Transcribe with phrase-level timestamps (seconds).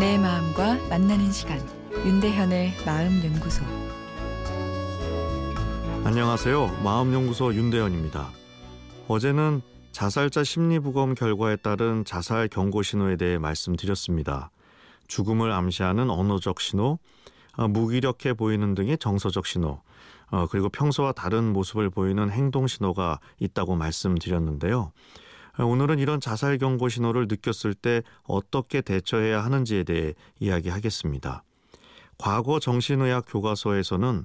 [0.00, 1.60] 내 마음과 만나는 시간
[1.92, 3.62] 윤대현의 마음 연구소
[6.04, 6.80] 안녕하세요.
[6.82, 8.30] 마음 연구소 윤대현입니다.
[9.08, 9.60] 어제는
[9.92, 14.50] 자살자 심리부검 결과에 따른 자살 경고 신호에 대해 말씀드렸습니다.
[15.06, 16.98] 죽음을 암시하는 언어적 신호,
[17.58, 19.82] 어, 무기력해 보이는 등의 정서적 신호,
[20.30, 24.92] 어, 그리고 평소와 다른 모습을 보이는 행동 신호가 있다고 말씀드렸는데요.
[25.60, 31.42] 어, 오늘은 이런 자살 경고 신호를 느꼈을 때 어떻게 대처해야 하는지에 대해 이야기하겠습니다.
[32.16, 34.24] 과거 정신의학 교과서에서는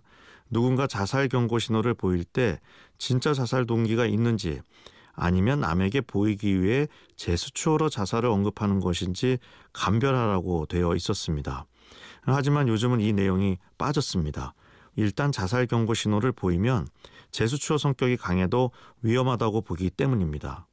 [0.50, 2.60] 누군가 자살 경고 신호를 보일 때
[2.98, 4.62] 진짜 자살 동기가 있는지
[5.14, 9.38] 아니면 남에게 보이기 위해 제스처로 자살을 언급하는 것인지
[9.74, 11.66] 감별하라고 되어 있었습니다.
[12.22, 14.54] 하지만 요즘은 이 내용이 빠졌습니다.
[14.96, 16.88] 일단 자살 경고 신호를 보이면
[17.32, 20.68] 제수추어 성격이 강해도 위험하다고 보기 때문입니다.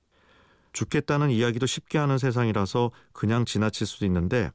[0.73, 4.51] 죽겠다는 이야기도 쉽게 하는 세상이라서 그냥 지나칠 수도 있는데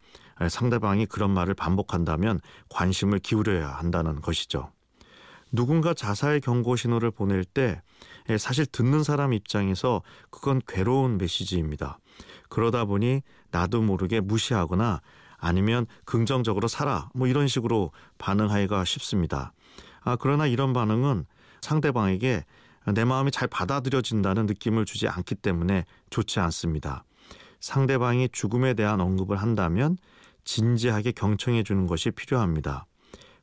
[0.49, 4.71] 상대방이 그런 말을 반복한다면 관심을 기울여야 한다는 것이죠.
[5.51, 7.81] 누군가 자살 경고 신호를 보낼 때
[8.37, 11.99] 사실 듣는 사람 입장에서 그건 괴로운 메시지입니다.
[12.49, 15.01] 그러다 보니 나도 모르게 무시하거나
[15.37, 19.53] 아니면 긍정적으로 살아 뭐 이런 식으로 반응하기가 쉽습니다.
[20.01, 21.25] 아 그러나 이런 반응은
[21.61, 22.43] 상대방에게
[22.93, 27.03] 내 마음이 잘 받아들여진다는 느낌을 주지 않기 때문에 좋지 않습니다.
[27.59, 29.97] 상대방이 죽음에 대한 언급을 한다면
[30.43, 32.85] 진지하게 경청해 주는 것이 필요합니다.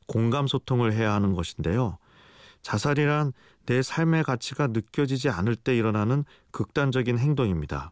[0.07, 1.97] 공감 소통을 해야 하는 것인데요.
[2.61, 3.33] 자살이란
[3.67, 7.91] 내 삶의 가치가 느껴지지 않을 때 일어나는 극단적인 행동입니다.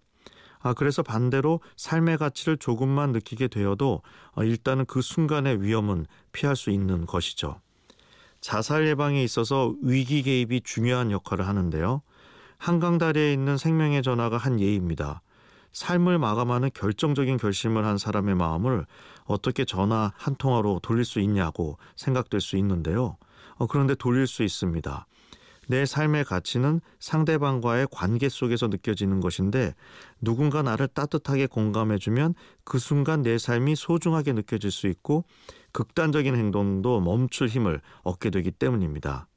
[0.59, 4.01] 아, 그래서 반대로 삶의 가치를 조금만 느끼게 되어도
[4.31, 7.59] 어, 일단은 그 순간의 위험은 피할 수 있는 것이죠.
[8.44, 12.02] 자살 예방에 있어서 위기 개입이 중요한 역할을 하는데요.
[12.58, 15.22] 한강 다리에 있는 생명의 전화가 한 예입니다.
[15.72, 18.85] 삶을 마감하는 결정적인 결심을 한 사람의 마음을
[19.23, 23.16] 어떻게 전화 한 통화로 돌릴 수 있냐고 생각될 수 있는데요.
[23.56, 25.07] 어, 그런데 돌릴 수 있습니다.
[25.68, 29.74] 내 삶의 가치는 상대방과의 관계 속에서 느껴지는 것인데
[30.22, 35.25] 누군가 나를 따뜻하게 공감해주면 그 순간 내 삶이 소중하게 느껴질 수 있고
[35.72, 39.28] 극단적인 행동도 멈출 힘을 얻게 되기 때문입니다.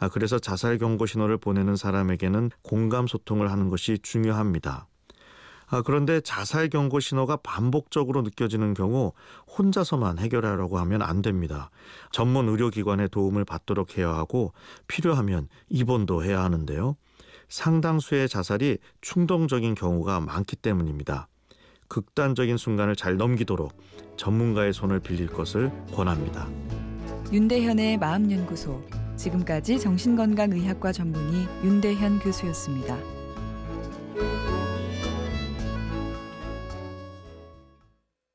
[0.00, 4.86] 아, 그래서 자살 경고 신호를 보내는 사람에게는 공감 소통을 하는 것이 중요합니다.
[5.70, 9.12] 아, 그런데 자살 경고 신호가 반복적으로 느껴지는 경우
[9.58, 11.70] 혼자서만 해결하려고 하면 안 됩니다.
[12.10, 14.52] 전문 의료기관의 도움을 받도록 해야 하고
[14.86, 16.96] 필요하면 입원도 해야 하는데요.
[17.48, 21.28] 상당수의 자살이 충동적인 경우가 많기 때문입니다.
[21.88, 23.72] 극단적인 순간을 잘 넘기도록
[24.16, 26.48] 전문가의 손을 빌릴 것을 권합니다.
[27.32, 28.82] 윤대현의 마음연구소
[29.16, 33.17] 지금까지 정신건강의학과 전문의 윤대현 교수였습니다.